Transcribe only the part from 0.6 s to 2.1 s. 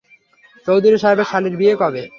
চৌধুরী সাহেবের শালীর বিয়ে কবে?